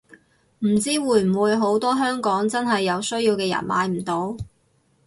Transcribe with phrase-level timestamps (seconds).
[0.61, 4.35] 唔知會唔會好多香港真係有需要嘅人買唔到